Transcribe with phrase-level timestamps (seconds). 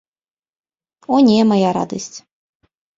[1.13, 2.13] О не, мая радасць!